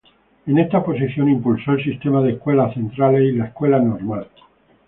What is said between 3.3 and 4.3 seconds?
la Escuela Normal.